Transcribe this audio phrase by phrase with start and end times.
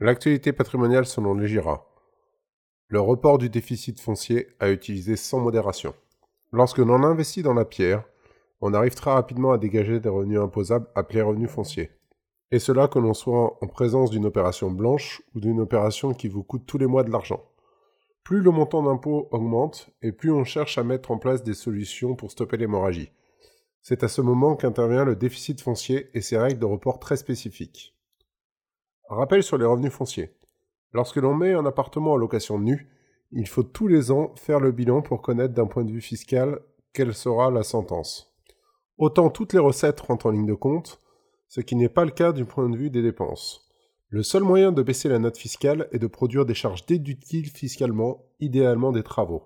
[0.00, 1.84] L'actualité patrimoniale selon les GIRA.
[2.86, 5.92] Le report du déficit foncier à utiliser sans modération.
[6.52, 8.04] Lorsque l'on investit dans la pierre,
[8.60, 11.90] on arrive très rapidement à dégager des revenus imposables appelés revenus fonciers.
[12.52, 16.44] Et cela que l'on soit en présence d'une opération blanche ou d'une opération qui vous
[16.44, 17.42] coûte tous les mois de l'argent.
[18.22, 22.14] Plus le montant d'impôt augmente et plus on cherche à mettre en place des solutions
[22.14, 23.10] pour stopper l'hémorragie.
[23.82, 27.97] C'est à ce moment qu'intervient le déficit foncier et ses règles de report très spécifiques.
[29.08, 30.34] Rappel sur les revenus fonciers.
[30.92, 32.90] Lorsque l'on met un appartement en location nue,
[33.32, 36.60] il faut tous les ans faire le bilan pour connaître d'un point de vue fiscal
[36.92, 38.34] quelle sera la sentence.
[38.98, 41.00] Autant toutes les recettes rentrent en ligne de compte,
[41.48, 43.66] ce qui n'est pas le cas du point de vue des dépenses.
[44.10, 48.24] Le seul moyen de baisser la note fiscale est de produire des charges déductibles fiscalement,
[48.40, 49.44] idéalement des travaux.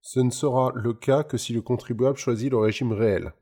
[0.00, 3.32] Ce ne sera le cas que si le contribuable choisit le régime réel.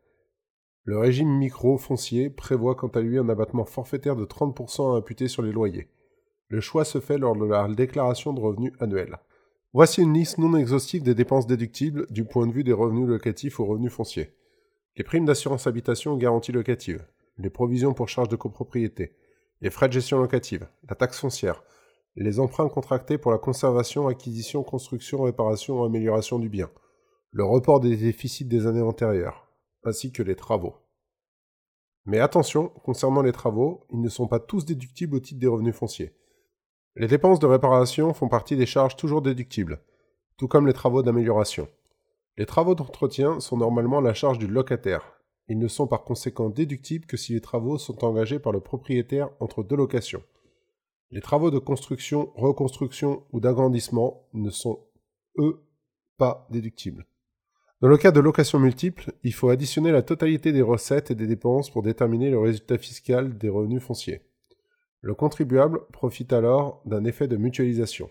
[0.84, 5.42] Le régime micro-foncier prévoit quant à lui un abattement forfaitaire de 30% à imputer sur
[5.42, 5.88] les loyers.
[6.48, 9.18] Le choix se fait lors de la déclaration de revenus annuelle.
[9.72, 13.60] Voici une liste non exhaustive des dépenses déductibles du point de vue des revenus locatifs
[13.60, 14.34] aux revenus fonciers.
[14.96, 17.06] Les primes d'assurance habitation garanties locatives,
[17.38, 19.14] les provisions pour charges de copropriété,
[19.60, 21.62] les frais de gestion locative, la taxe foncière,
[22.16, 26.68] les emprunts contractés pour la conservation, acquisition, construction, réparation ou amélioration du bien,
[27.30, 29.41] le report des déficits des années antérieures,
[29.84, 30.76] ainsi que les travaux.
[32.04, 35.74] Mais attention, concernant les travaux, ils ne sont pas tous déductibles au titre des revenus
[35.74, 36.16] fonciers.
[36.96, 39.80] Les dépenses de réparation font partie des charges toujours déductibles,
[40.36, 41.68] tout comme les travaux d'amélioration.
[42.36, 45.20] Les travaux d'entretien sont normalement la charge du locataire.
[45.48, 49.30] Ils ne sont par conséquent déductibles que si les travaux sont engagés par le propriétaire
[49.38, 50.22] entre deux locations.
[51.10, 54.80] Les travaux de construction, reconstruction ou d'agrandissement ne sont,
[55.38, 55.62] eux,
[56.16, 57.06] pas déductibles.
[57.82, 61.26] Dans le cas de location multiple, il faut additionner la totalité des recettes et des
[61.26, 64.22] dépenses pour déterminer le résultat fiscal des revenus fonciers.
[65.00, 68.08] Le contribuable profite alors d'un effet de mutualisation.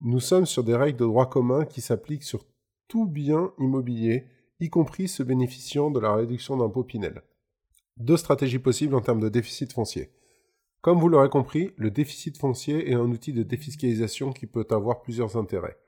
[0.00, 2.44] Nous sommes sur des règles de droit commun qui s'appliquent sur
[2.88, 4.26] tout bien immobilier,
[4.58, 7.22] y compris ceux bénéficiant de la réduction d'impôt Pinel.
[7.96, 10.10] Deux stratégies possibles en termes de déficit foncier.
[10.80, 15.00] Comme vous l'aurez compris, le déficit foncier est un outil de défiscalisation qui peut avoir
[15.00, 15.78] plusieurs intérêts.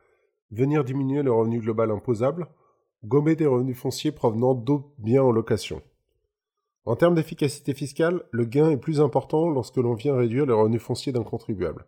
[0.52, 2.46] Venir diminuer le revenu global imposable,
[3.04, 5.82] gommer des revenus fonciers provenant d'autres biens en location.
[6.84, 10.78] En termes d'efficacité fiscale, le gain est plus important lorsque l'on vient réduire le revenu
[10.78, 11.86] foncier d'un contribuable.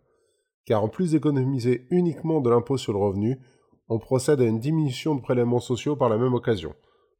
[0.65, 3.39] Car en plus d'économiser uniquement de l'impôt sur le revenu,
[3.89, 6.73] on procède à une diminution de prélèvements sociaux par la même occasion.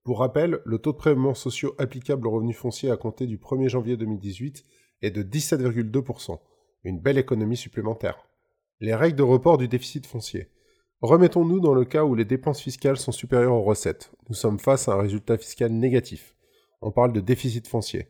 [0.03, 3.69] Pour rappel, le taux de prélèvements sociaux applicable au revenu foncier à compter du 1er
[3.69, 4.66] janvier 2018
[5.01, 6.39] est de 17,2%,
[6.83, 8.17] une belle économie supplémentaire.
[8.79, 10.50] Les règles de report du déficit foncier.
[11.01, 14.11] Remettons-nous dans le cas où les dépenses fiscales sont supérieures aux recettes.
[14.29, 16.35] Nous sommes face à un résultat fiscal négatif
[16.85, 18.07] on parle de déficit foncier.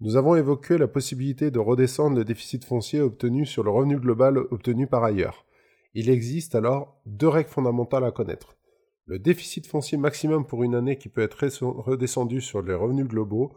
[0.00, 4.38] Nous avons évoqué la possibilité de redescendre le déficit foncier obtenu sur le revenu global
[4.50, 5.44] obtenu par ailleurs.
[5.92, 8.56] Il existe alors deux règles fondamentales à connaître.
[9.04, 13.52] Le déficit foncier maximum pour une année qui peut être redescendu sur les revenus globaux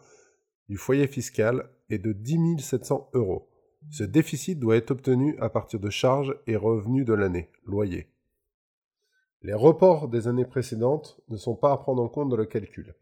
[0.68, 3.50] du foyer fiscal est de 10 700 euros.
[3.90, 8.08] Ce déficit doit être obtenu à partir de charges et revenus de l'année, loyer.
[9.44, 12.94] Les reports des années précédentes ne sont pas à prendre en compte dans le calcul.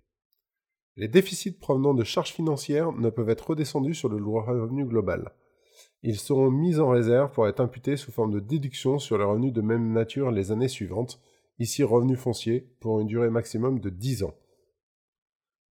[0.96, 5.34] Les déficits provenant de charges financières ne peuvent être redescendus sur le revenu global.
[6.02, 9.52] Ils seront mis en réserve pour être imputés sous forme de déduction sur les revenus
[9.52, 11.22] de même nature les années suivantes,
[11.60, 14.34] ici revenus fonciers, pour une durée maximum de 10 ans.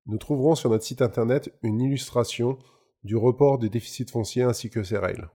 [0.04, 2.58] Nous trouverons sur notre site internet une illustration
[3.04, 5.26] du report des déficits fonciers ainsi que ses règles.